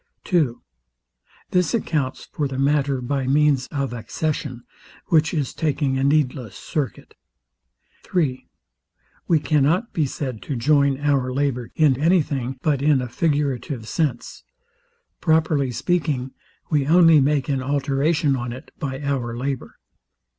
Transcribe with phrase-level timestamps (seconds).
[0.23, 0.63] 2.
[1.51, 4.63] This accounts for the matter by means of accession;
[5.09, 7.13] which is taking a needless circuit.
[8.03, 8.47] 3.
[9.27, 13.87] We cannot be said to join our labour to any thing but in a figurative
[13.87, 14.43] sense.
[15.19, 16.31] Properly speaking,
[16.71, 19.77] we only make an alteration on it by our labour.